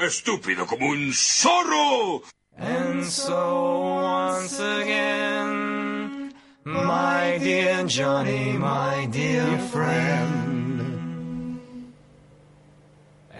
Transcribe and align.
Estúpido 0.00 0.64
como 0.66 0.90
un 0.90 1.12
zorro. 1.12 2.22
And 2.56 3.04
so 3.04 3.94
once 3.94 4.60
again, 4.60 6.32
my 6.64 7.38
dear 7.38 7.84
Johnny, 7.86 8.56
my 8.58 9.06
dear 9.10 9.58
friend. 9.72 11.60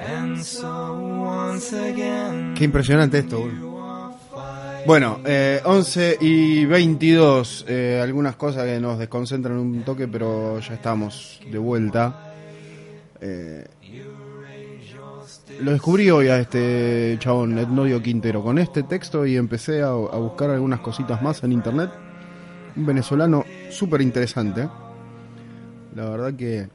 And 0.00 0.42
so 0.42 0.94
once 0.94 1.72
again, 1.72 2.54
Qué 2.56 2.64
impresionante 2.64 3.18
esto. 3.18 3.44
Bueno, 4.86 5.20
eh, 5.26 5.60
11 5.64 6.18
y 6.20 6.64
22, 6.64 7.66
eh, 7.68 8.00
algunas 8.02 8.36
cosas 8.36 8.64
que 8.64 8.80
nos 8.80 8.98
desconcentran 8.98 9.58
un 9.58 9.82
toque, 9.82 10.08
pero 10.08 10.60
ya 10.60 10.74
estamos 10.74 11.40
de 11.50 11.58
vuelta. 11.58 12.32
Eh, 13.20 13.66
lo 15.60 15.72
descubrí 15.72 16.10
hoy 16.10 16.28
a 16.28 16.38
este 16.38 17.16
chabón, 17.18 17.58
Ednodio 17.58 18.02
Quintero, 18.02 18.42
con 18.42 18.58
este 18.58 18.82
texto 18.82 19.26
y 19.26 19.36
empecé 19.36 19.82
a, 19.82 19.88
a 19.88 20.18
buscar 20.18 20.50
algunas 20.50 20.80
cositas 20.80 21.20
más 21.22 21.42
en 21.42 21.52
internet. 21.52 21.90
Un 22.76 22.86
venezolano 22.86 23.44
súper 23.70 24.00
interesante. 24.00 24.68
La 25.94 26.08
verdad 26.10 26.34
que 26.34 26.68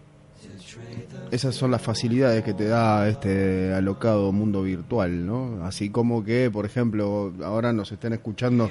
esas 1.31 1.55
son 1.55 1.71
las 1.71 1.81
facilidades 1.81 2.43
que 2.43 2.53
te 2.53 2.67
da 2.67 3.07
este 3.07 3.73
alocado 3.73 4.31
mundo 4.31 4.63
virtual, 4.63 5.25
¿no? 5.25 5.63
Así 5.63 5.89
como 5.89 6.23
que, 6.23 6.51
por 6.51 6.65
ejemplo, 6.65 7.33
ahora 7.43 7.73
nos 7.73 7.91
estén 7.91 8.13
escuchando 8.13 8.69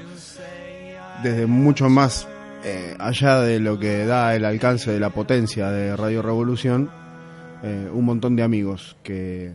desde 1.22 1.46
mucho 1.46 1.88
más 1.88 2.28
eh, 2.64 2.94
allá 2.98 3.40
de 3.40 3.58
lo 3.58 3.78
que 3.78 4.06
da 4.06 4.36
el 4.36 4.44
alcance 4.44 4.92
de 4.92 5.00
la 5.00 5.10
potencia 5.10 5.70
de 5.70 5.96
Radio 5.96 6.22
Revolución, 6.22 6.90
eh, 7.64 7.88
un 7.92 8.04
montón 8.04 8.36
de 8.36 8.44
amigos 8.44 8.96
que, 9.02 9.52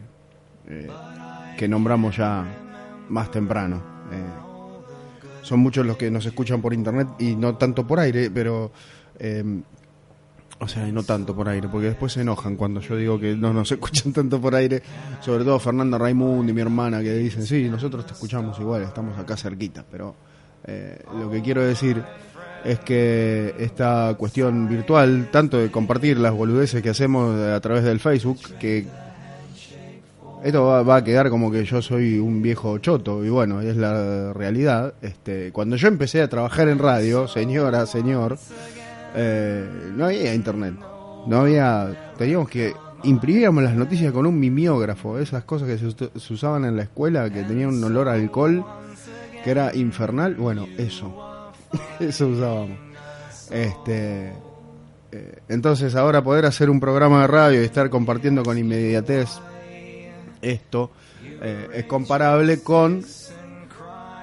eh, 0.69 0.87
que 1.57 1.67
nombramos 1.67 2.17
ya 2.17 2.45
más 3.09 3.31
temprano. 3.31 3.81
Eh, 4.11 5.41
son 5.41 5.59
muchos 5.59 5.85
los 5.85 5.97
que 5.97 6.11
nos 6.11 6.25
escuchan 6.25 6.61
por 6.61 6.73
internet 6.73 7.07
y 7.19 7.35
no 7.35 7.55
tanto 7.55 7.85
por 7.85 7.99
aire, 7.99 8.29
pero... 8.31 8.71
eh, 9.19 9.61
o 10.59 10.67
sea, 10.67 10.87
y 10.87 10.91
no 10.91 11.03
tanto 11.03 11.35
por 11.35 11.47
aire, 11.47 11.67
porque 11.67 11.87
después 11.87 12.13
se 12.13 12.21
enojan 12.21 12.55
cuando 12.55 12.81
yo 12.81 12.95
digo 12.95 13.19
que 13.19 13.35
no 13.35 13.53
nos 13.53 13.71
escuchan 13.73 14.11
tanto 14.11 14.41
por 14.41 14.55
aire. 14.55 14.81
Sobre 15.21 15.43
todo 15.43 15.59
Fernanda 15.59 15.99
Raimundo 15.99 16.51
y 16.51 16.55
mi 16.55 16.61
hermana 16.61 17.01
que 17.01 17.13
dicen, 17.13 17.45
sí, 17.45 17.69
nosotros 17.69 18.07
te 18.07 18.13
escuchamos 18.13 18.59
igual, 18.59 18.81
estamos 18.81 19.17
acá 19.19 19.37
cerquita. 19.37 19.85
Pero 19.89 20.15
lo 21.19 21.29
que 21.29 21.43
quiero 21.43 21.63
decir 21.63 22.03
es 22.65 22.79
que 22.79 23.53
esta 23.59 24.15
cuestión 24.17 24.67
virtual, 24.67 25.29
tanto 25.31 25.59
de 25.59 25.69
compartir 25.69 26.17
las 26.17 26.33
boludeces 26.33 26.81
que 26.81 26.89
hacemos 26.89 27.39
a 27.39 27.61
través 27.61 27.83
del 27.83 27.99
Facebook, 27.99 28.39
que 28.59 28.87
esto 30.43 30.65
va, 30.65 30.83
va 30.83 30.97
a 30.97 31.03
quedar 31.03 31.29
como 31.29 31.51
que 31.51 31.65
yo 31.65 31.81
soy 31.81 32.19
un 32.19 32.41
viejo 32.41 32.77
choto, 32.77 33.25
y 33.25 33.29
bueno, 33.29 33.61
es 33.61 33.75
la 33.75 34.33
realidad. 34.33 34.93
Este, 35.01 35.51
cuando 35.51 35.75
yo 35.75 35.87
empecé 35.87 36.21
a 36.21 36.29
trabajar 36.29 36.69
en 36.69 36.79
radio, 36.79 37.27
señora, 37.27 37.85
señor, 37.85 38.37
eh, 39.15 39.67
no 39.95 40.05
había 40.05 40.33
internet. 40.33 40.75
No 41.25 41.41
había. 41.41 42.13
Teníamos 42.17 42.49
que. 42.49 42.73
Imprimíamos 43.03 43.63
las 43.63 43.75
noticias 43.75 44.11
con 44.11 44.25
un 44.25 44.39
mimeógrafo, 44.39 45.19
esas 45.19 45.43
cosas 45.43 45.67
que 45.67 45.77
se 46.19 46.33
usaban 46.33 46.65
en 46.65 46.75
la 46.75 46.83
escuela, 46.83 47.29
que 47.29 47.43
tenían 47.43 47.69
un 47.69 47.83
olor 47.83 48.09
a 48.09 48.13
alcohol, 48.13 48.65
que 49.43 49.51
era 49.51 49.75
infernal. 49.75 50.35
Bueno, 50.35 50.67
eso. 50.77 51.51
eso 51.99 52.27
usábamos. 52.27 52.77
Este. 53.51 54.33
eh, 55.11 55.39
entonces, 55.47 55.95
ahora 55.95 56.23
poder 56.23 56.45
hacer 56.45 56.69
un 56.69 56.79
programa 56.79 57.21
de 57.21 57.27
radio 57.27 57.61
y 57.61 57.65
estar 57.65 57.89
compartiendo 57.89 58.43
con 58.43 58.57
inmediatez 58.57 59.39
esto 60.41 60.91
eh, 61.41 61.69
es 61.73 61.85
comparable 61.85 62.61
con 62.61 63.03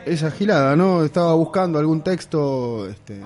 esa 0.07 0.31
gilada, 0.31 0.77
¿no? 0.77 1.05
Estaba 1.05 1.35
buscando 1.35 1.79
algún 1.79 2.01
texto 2.03 2.89
este, 2.89 3.21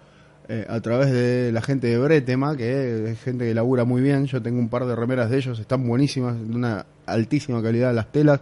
eh, 0.49 0.65
a 0.69 0.81
través 0.81 1.11
de 1.13 1.53
la 1.53 1.61
gente 1.61 1.89
de 1.89 1.99
Bretema, 1.99 2.57
que 2.57 3.11
es 3.11 3.21
gente 3.21 3.45
que 3.47 3.53
labura 3.53 3.85
muy 3.85 4.01
bien. 4.01 4.25
Yo 4.27 4.41
tengo 4.41 4.59
un 4.59 4.69
par 4.71 4.87
de 4.87 4.97
remeras 4.97 5.29
de 5.29 5.37
ellos, 5.37 5.59
están 5.59 5.87
buenísimas, 5.87 6.39
de 6.39 6.55
una 6.55 6.87
altísima 7.05 7.63
calidad 7.63 7.93
las 7.93 8.11
telas, 8.11 8.41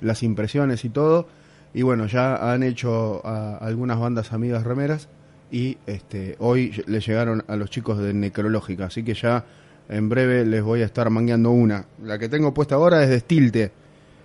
las 0.00 0.22
impresiones 0.24 0.84
y 0.84 0.88
todo. 0.88 1.28
Y 1.74 1.82
bueno, 1.82 2.06
ya 2.06 2.52
han 2.52 2.62
hecho 2.64 3.24
a 3.24 3.58
algunas 3.58 4.00
bandas 4.00 4.32
amigas 4.32 4.64
remeras 4.64 5.08
y 5.52 5.76
este 5.86 6.34
hoy 6.40 6.82
le 6.86 7.00
llegaron 7.00 7.44
a 7.46 7.56
los 7.56 7.70
chicos 7.70 7.98
de 7.98 8.14
Necrológica, 8.14 8.86
así 8.86 9.02
que 9.04 9.14
ya 9.14 9.44
en 9.88 10.08
breve 10.08 10.44
les 10.44 10.62
voy 10.62 10.82
a 10.82 10.86
estar 10.86 11.08
mangueando 11.10 11.50
una. 11.50 11.84
La 12.02 12.18
que 12.18 12.28
tengo 12.28 12.52
puesta 12.52 12.74
ahora 12.74 13.02
es 13.04 13.10
de 13.10 13.20
Stilte 13.20 13.70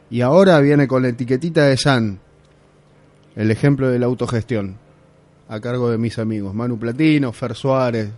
y 0.10 0.22
ahora 0.22 0.60
viene 0.60 0.88
con 0.88 1.02
la 1.02 1.10
etiquetita 1.10 1.66
de 1.66 1.78
San, 1.78 2.20
el 3.36 3.52
ejemplo 3.52 3.90
de 3.90 4.00
la 4.00 4.06
autogestión, 4.06 4.78
a 5.50 5.60
cargo 5.60 5.90
de 5.90 5.98
mis 5.98 6.20
amigos 6.20 6.54
Manu 6.54 6.78
Platino, 6.78 7.32
Fer 7.34 7.56
Suárez, 7.56 8.12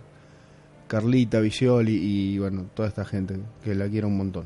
Carlita 0.88 1.40
Visioli 1.40 1.94
y 1.94 2.38
bueno, 2.38 2.66
toda 2.74 2.88
esta 2.88 3.04
gente 3.04 3.36
que 3.64 3.74
la 3.74 3.88
quiero 3.88 4.08
un 4.08 4.16
montón 4.16 4.44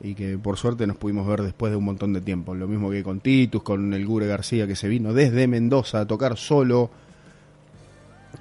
y 0.00 0.14
que 0.14 0.38
por 0.38 0.56
suerte 0.56 0.86
nos 0.86 0.96
pudimos 0.96 1.26
ver 1.26 1.42
después 1.42 1.72
de 1.72 1.76
un 1.76 1.84
montón 1.84 2.12
de 2.12 2.20
tiempo. 2.20 2.54
Lo 2.54 2.68
mismo 2.68 2.90
que 2.90 3.02
con 3.02 3.20
Titus, 3.20 3.62
con 3.62 3.94
el 3.94 4.06
Gure 4.06 4.26
García 4.26 4.66
que 4.66 4.76
se 4.76 4.88
vino 4.88 5.12
desde 5.12 5.48
Mendoza 5.48 6.00
a 6.00 6.06
tocar 6.06 6.36
solo 6.36 6.90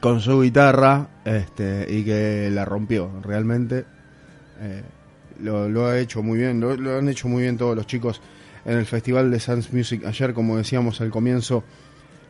con 0.02 0.20
su 0.20 0.42
guitarra 0.42 1.22
este, 1.24 1.88
y 1.90 2.04
que 2.04 2.50
la 2.52 2.66
rompió 2.66 3.10
realmente. 3.24 3.86
eh, 4.60 4.84
lo, 5.42 5.88
ha 5.88 6.00
hecho 6.00 6.24
muy 6.24 6.40
bien, 6.40 6.60
lo, 6.60 6.98
han 6.98 7.10
hecho 7.10 7.28
muy 7.28 7.44
bien 7.44 7.58
todos 7.58 7.76
los 7.76 7.88
chicos 7.88 8.22
en 8.66 8.78
el 8.78 8.86
Festival 8.86 9.32
de 9.32 9.40
Sans 9.40 9.72
Music 9.74 10.06
ayer, 10.06 10.34
como 10.34 10.58
decíamos 10.58 11.02
al 11.02 11.10
comienzo 11.10 11.64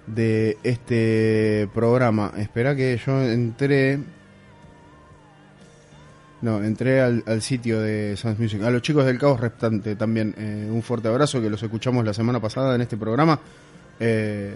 de 0.08 0.58
este 0.64 1.68
programa. 1.74 2.34
Espera 2.38 2.76
que 2.76 3.00
yo 3.04 3.22
entré. 3.24 4.00
No, 6.42 6.64
entré 6.64 7.02
al, 7.02 7.42
sitio 7.42 7.82
de 7.82 8.16
Sans 8.18 8.38
Music. 8.38 8.62
A 8.62 8.70
los 8.70 8.82
chicos 8.82 9.06
del 9.06 9.18
Caos 9.18 9.40
Restante 9.40 9.96
también 9.96 10.36
eh, 10.38 10.70
un 10.70 10.84
fuerte 10.84 11.08
abrazo 11.08 11.42
que 11.42 11.50
los 11.50 11.64
escuchamos 11.64 12.06
la 12.06 12.14
semana 12.14 12.40
pasada 12.40 12.76
en 12.76 12.82
este 12.82 12.98
programa. 12.98 13.40
Eh, 14.00 14.56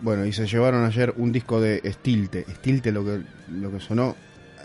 bueno, 0.00 0.24
y 0.24 0.32
se 0.32 0.46
llevaron 0.46 0.84
ayer 0.84 1.12
un 1.16 1.32
disco 1.32 1.60
de 1.60 1.80
Stilte. 1.84 2.44
Stilte 2.48 2.92
lo 2.92 3.04
que, 3.04 3.22
lo 3.52 3.70
que 3.70 3.80
sonó 3.80 4.14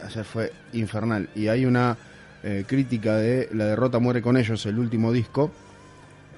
ayer 0.06 0.24
fue 0.24 0.52
infernal. 0.74 1.30
Y 1.36 1.48
hay 1.48 1.66
una 1.66 1.98
eh, 2.44 2.66
crítica 2.68 3.18
de 3.18 3.50
La 3.54 3.66
derrota 3.66 4.00
muere 4.00 4.20
con 4.22 4.36
ellos, 4.36 4.66
el 4.66 4.80
último 4.80 5.12
disco, 5.12 5.52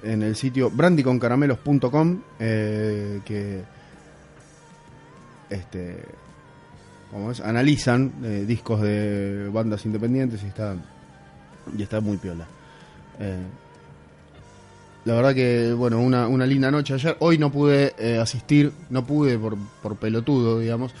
en 0.02 0.22
el 0.22 0.36
sitio 0.36 0.70
brandyconcaramelos.com 0.70 2.20
eh, 2.38 3.20
que 3.24 3.62
este 5.48 6.04
analizan 7.44 8.12
eh, 8.22 8.44
discos 8.46 8.82
de 8.82 9.48
bandas 9.50 9.86
independientes 9.86 10.42
y 10.42 10.46
está, 10.46 10.74
y 11.74 11.82
está 11.82 12.00
muy 12.00 12.18
piola. 12.18 12.46
La 15.04 15.14
verdad 15.14 15.34
que, 15.34 15.72
bueno, 15.72 16.00
una, 16.00 16.26
una 16.26 16.44
linda 16.44 16.70
noche 16.70 16.94
ayer. 16.94 17.16
Hoy 17.20 17.38
no 17.38 17.52
pude 17.52 17.94
asistir, 18.20 18.72
no 18.90 19.06
pude 19.06 19.38
por, 19.38 19.56
por 19.82 19.96
pelotudo, 19.96 20.58
digamos, 20.58 20.92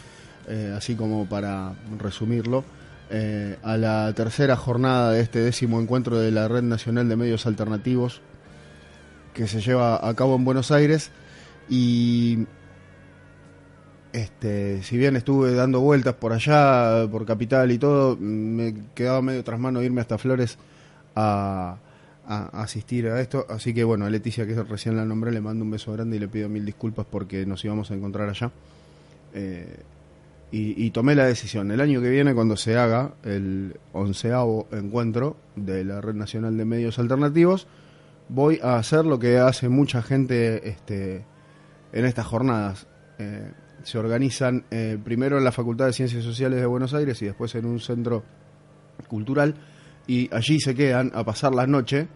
así 0.76 0.94
como 0.94 1.26
para 1.26 1.74
resumirlo, 1.98 2.64
eh, 3.10 3.58
a 3.62 3.76
la 3.76 4.12
tercera 4.14 4.56
jornada 4.56 5.12
de 5.12 5.20
este 5.20 5.40
décimo 5.40 5.80
encuentro 5.80 6.18
de 6.18 6.30
la 6.30 6.48
Red 6.48 6.62
Nacional 6.62 7.08
de 7.08 7.16
Medios 7.16 7.46
Alternativos 7.46 8.22
que 9.34 9.48
se 9.48 9.60
lleva 9.60 10.08
a 10.08 10.14
cabo 10.14 10.36
en 10.36 10.44
Buenos 10.44 10.70
Aires. 10.70 11.10
Y 11.68 12.46
este, 14.12 14.82
si 14.82 14.96
bien 14.96 15.16
estuve 15.16 15.54
dando 15.54 15.80
vueltas 15.80 16.14
por 16.14 16.32
allá, 16.32 17.06
por 17.10 17.26
Capital 17.26 17.72
y 17.72 17.78
todo, 17.78 18.16
me 18.16 18.74
quedaba 18.94 19.20
medio 19.20 19.42
tras 19.44 19.58
mano 19.58 19.82
irme 19.82 20.00
hasta 20.00 20.16
Flores 20.16 20.56
a, 21.14 21.76
asistir 22.26 23.08
a 23.08 23.20
esto. 23.20 23.44
Así 23.50 23.74
que 23.74 23.84
bueno, 23.84 24.06
a 24.06 24.10
Leticia, 24.10 24.46
que 24.46 24.54
recién 24.62 24.96
la 24.96 25.04
nombré, 25.04 25.32
le 25.32 25.40
mando 25.40 25.64
un 25.64 25.70
beso 25.70 25.92
grande 25.92 26.16
y 26.16 26.20
le 26.20 26.28
pido 26.28 26.48
mil 26.48 26.64
disculpas 26.64 27.04
porque 27.10 27.44
nos 27.44 27.62
íbamos 27.64 27.90
a 27.90 27.94
encontrar 27.94 28.28
allá. 28.30 28.50
Eh, 29.34 29.76
y, 30.56 30.90
tomé 30.90 31.16
la 31.16 31.26
decisión. 31.26 31.72
El 31.72 31.80
año 31.80 32.00
que 32.00 32.08
viene, 32.08 32.32
cuando 32.32 32.56
se 32.56 32.76
haga 32.76 33.14
el 33.24 33.76
onceavo 33.92 34.68
encuentro 34.70 35.36
de 35.56 35.84
la 35.84 36.00
Red 36.00 36.14
Nacional 36.14 36.56
de 36.56 36.64
Medios 36.64 37.00
Alternativos, 37.00 37.66
voy 38.28 38.60
a 38.62 38.76
hacer 38.76 39.04
lo 39.04 39.18
que 39.18 39.38
hace 39.38 39.68
mucha 39.68 40.00
gente 40.00 40.68
este, 40.68 41.24
en 41.92 42.04
estas 42.04 42.26
jornadas. 42.26 42.86
Eh, 43.18 43.50
se 43.82 43.98
organizan 43.98 44.64
eh, 44.70 44.96
primero 45.02 45.38
en 45.38 45.44
la 45.44 45.50
Facultad 45.50 45.86
de 45.86 45.92
Ciencias 45.92 46.22
Sociales 46.22 46.60
de 46.60 46.66
Buenos 46.66 46.94
Aires 46.94 47.20
y 47.22 47.26
después 47.26 47.52
en 47.56 47.66
un 47.66 47.80
centro 47.80 48.22
cultural 49.08 49.56
y 50.06 50.32
allí 50.32 50.60
se 50.60 50.76
quedan 50.76 51.10
a 51.14 51.24
pasar 51.24 51.52
la 51.52 51.66
noche. 51.66 52.06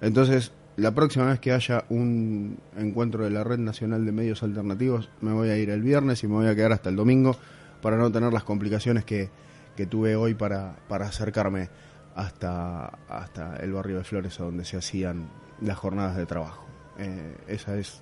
Entonces, 0.00 0.52
la 0.76 0.94
próxima 0.94 1.26
vez 1.26 1.40
que 1.40 1.52
haya 1.52 1.84
un 1.90 2.58
encuentro 2.74 3.24
de 3.24 3.30
la 3.30 3.44
Red 3.44 3.58
Nacional 3.58 4.06
de 4.06 4.12
Medios 4.12 4.42
Alternativos, 4.42 5.10
me 5.20 5.32
voy 5.32 5.50
a 5.50 5.58
ir 5.58 5.68
el 5.68 5.82
viernes 5.82 6.24
y 6.24 6.26
me 6.26 6.36
voy 6.36 6.46
a 6.46 6.54
quedar 6.54 6.72
hasta 6.72 6.88
el 6.88 6.96
domingo 6.96 7.36
para 7.82 7.98
no 7.98 8.10
tener 8.10 8.32
las 8.32 8.44
complicaciones 8.44 9.04
que, 9.04 9.28
que 9.76 9.84
tuve 9.86 10.16
hoy 10.16 10.34
para, 10.34 10.76
para 10.88 11.06
acercarme 11.06 11.68
hasta, 12.14 12.86
hasta 13.08 13.56
el 13.56 13.72
barrio 13.72 13.98
de 13.98 14.04
Flores, 14.04 14.40
a 14.40 14.44
donde 14.44 14.64
se 14.64 14.76
hacían 14.78 15.28
las 15.60 15.76
jornadas 15.76 16.16
de 16.16 16.24
trabajo. 16.24 16.64
Eh, 16.98 17.36
esa 17.48 17.76
es 17.76 18.00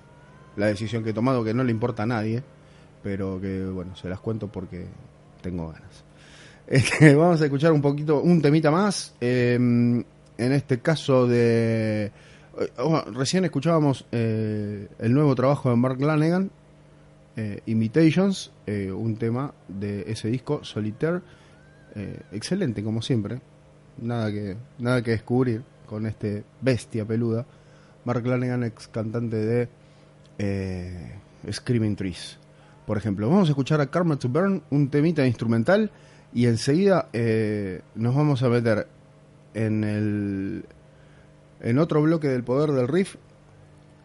la 0.55 0.67
decisión 0.67 1.03
que 1.03 1.09
he 1.09 1.13
tomado, 1.13 1.43
que 1.43 1.53
no 1.53 1.63
le 1.63 1.71
importa 1.71 2.03
a 2.03 2.05
nadie, 2.05 2.43
pero 3.03 3.39
que, 3.41 3.65
bueno, 3.65 3.95
se 3.95 4.07
las 4.07 4.19
cuento 4.19 4.47
porque 4.49 4.87
tengo 5.41 5.67
ganas. 5.69 6.05
Este, 6.67 7.15
vamos 7.15 7.41
a 7.41 7.45
escuchar 7.45 7.73
un 7.73 7.81
poquito, 7.81 8.21
un 8.21 8.41
temita 8.41 8.71
más. 8.71 9.13
eh, 9.19 9.57
en 10.41 10.53
este 10.53 10.79
caso 10.79 11.27
de. 11.27 12.05
eh, 12.59 12.71
oh, 12.77 13.01
recién 13.13 13.45
escuchábamos 13.45 14.05
eh, 14.11 14.87
el 14.99 15.13
nuevo 15.13 15.35
trabajo 15.35 15.69
de 15.69 15.75
Mark 15.75 16.01
Lanegan, 16.01 16.49
eh, 17.35 17.61
Imitations, 17.65 18.51
eh, 18.65 18.91
un 18.91 19.15
tema 19.17 19.53
de 19.67 20.03
ese 20.07 20.29
disco, 20.29 20.63
Solitaire. 20.63 21.21
eh, 21.95 22.19
excelente, 22.31 22.83
como 22.83 23.01
siempre. 23.01 23.41
Nada 24.01 24.31
que, 24.31 24.57
nada 24.79 25.01
que 25.01 25.11
descubrir 25.11 25.63
con 25.85 26.05
este 26.05 26.43
bestia 26.61 27.05
peluda. 27.05 27.45
Mark 28.05 28.25
Lanegan, 28.25 28.63
ex 28.63 28.87
cantante 28.87 29.35
de 29.37 29.69
eh, 30.37 31.15
Screaming 31.51 31.95
Trees. 31.95 32.37
Por 32.85 32.97
ejemplo, 32.97 33.29
vamos 33.29 33.47
a 33.49 33.51
escuchar 33.51 33.79
a 33.81 33.87
Karma 33.87 34.17
to 34.17 34.29
Burn, 34.29 34.63
un 34.71 34.89
temita 34.89 35.25
instrumental, 35.27 35.91
y 36.33 36.45
enseguida 36.47 37.09
eh, 37.13 37.81
nos 37.95 38.15
vamos 38.15 38.41
a 38.41 38.49
meter 38.49 38.87
en 39.53 39.83
el 39.83 40.65
en 41.59 41.77
otro 41.77 42.01
bloque 42.01 42.27
del 42.27 42.43
poder 42.43 42.71
del 42.71 42.87
riff 42.87 43.17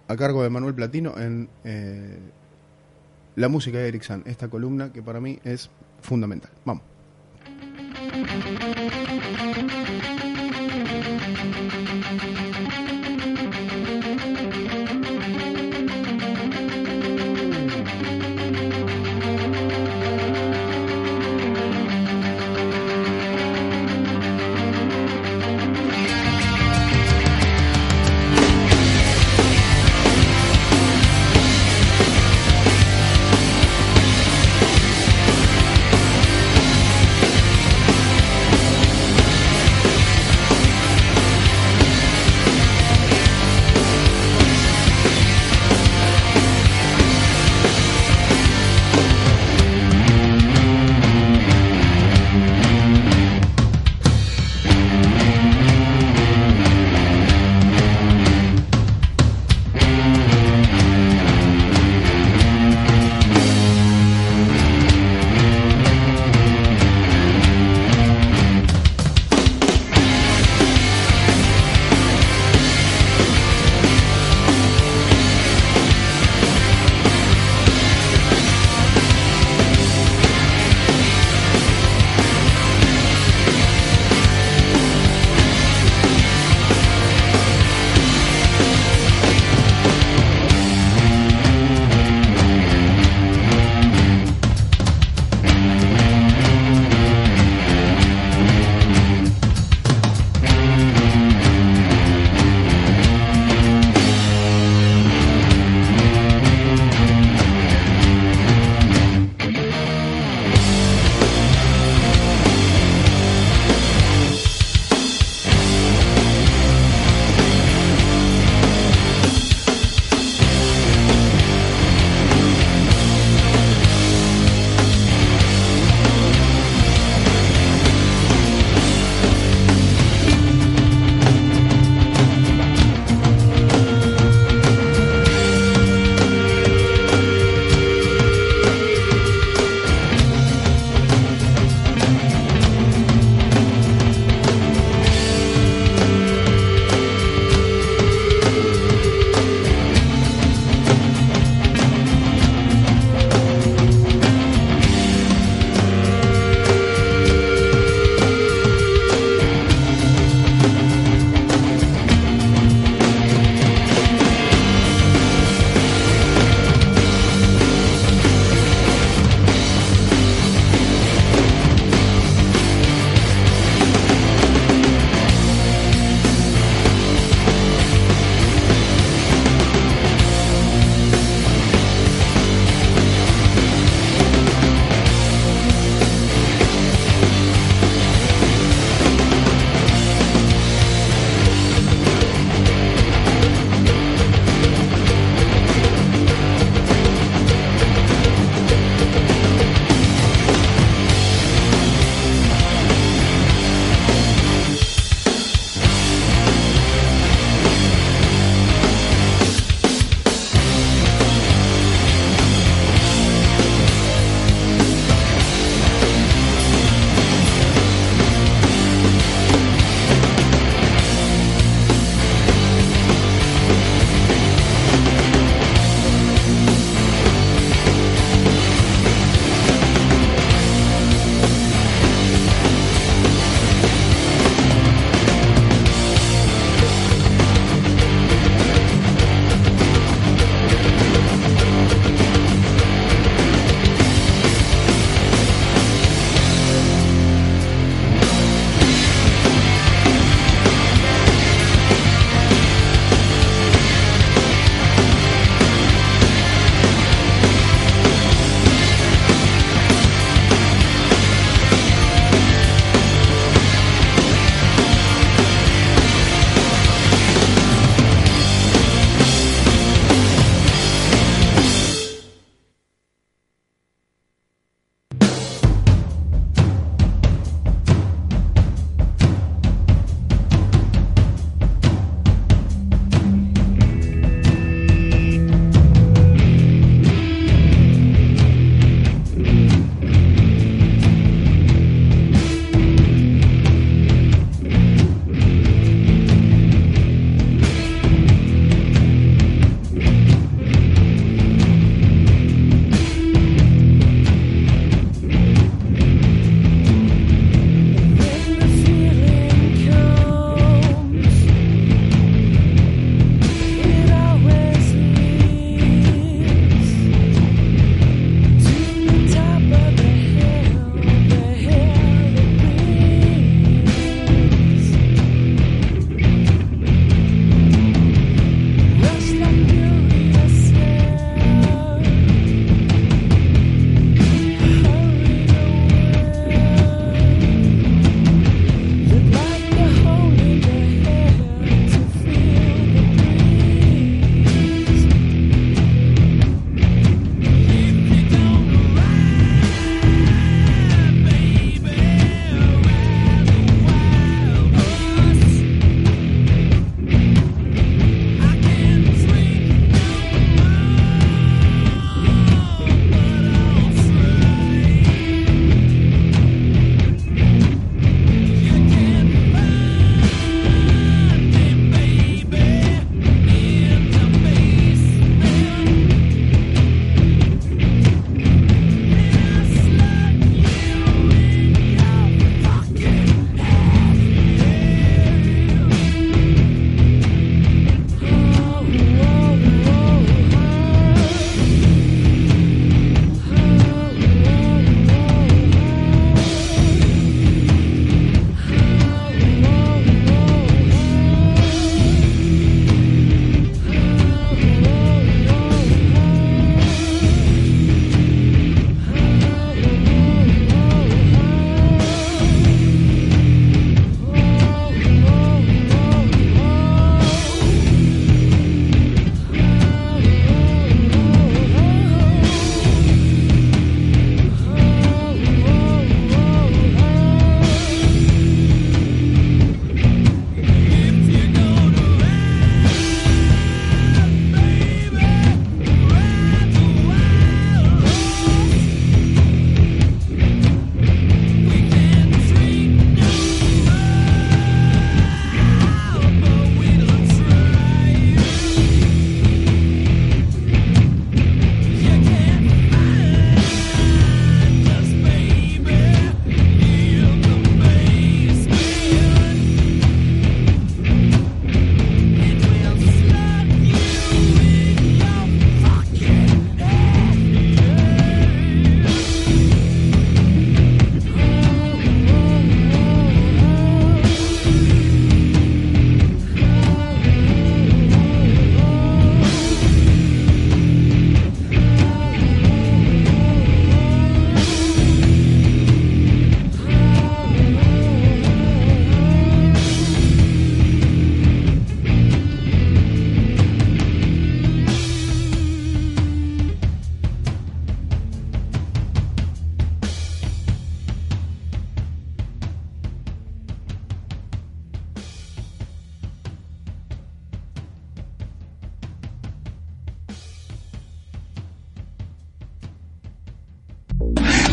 a 0.09 0.17
cargo 0.17 0.43
de 0.43 0.51
Manuel 0.51 0.75
Platino 0.75 1.17
en 1.17 1.49
eh, 1.65 2.19
la 3.37 3.49
música 3.49 3.79
de 3.79 3.89
Ericsson, 3.89 4.23
esta 4.27 4.49
columna 4.49 4.93
que 4.93 5.03
para 5.03 5.21
mí 5.21 5.39
es 5.45 5.71
fundamental. 6.01 6.51
Vamos. 6.65 6.83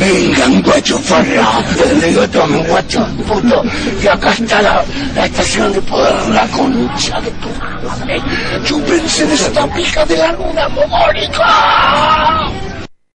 Vengan, 0.03 0.61
guacho 0.63 0.97
farra. 0.99 1.63
Te 1.77 2.07
digo, 2.07 2.27
tomen, 2.29 2.63
guacho, 2.67 3.05
puto. 3.27 3.63
Y 4.03 4.07
acá 4.07 4.31
está 4.33 4.61
la, 4.61 4.83
la 5.15 5.25
estación 5.25 5.71
de 5.71 5.81
poder, 5.81 6.27
la 6.29 6.45
concha 6.47 7.21
de 7.21 7.31
tu 7.31 7.49
madre. 7.59 8.21
Chúpense 8.65 9.25
de 9.25 9.33
esta 9.35 9.65
pija 9.73 10.03
de 10.05 10.17
la 10.17 10.31
luna 10.33 10.67
mogólica. 10.69 12.52